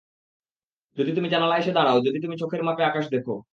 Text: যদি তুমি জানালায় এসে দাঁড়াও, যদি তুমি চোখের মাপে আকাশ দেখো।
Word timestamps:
যদি 0.97 1.11
তুমি 1.13 1.27
জানালায় 1.29 1.59
এসে 1.59 1.71
দাঁড়াও, 1.71 1.97
যদি 2.07 2.17
তুমি 2.19 2.35
চোখের 2.37 2.61
মাপে 2.63 2.83
আকাশ 2.85 3.05
দেখো। 3.09 3.33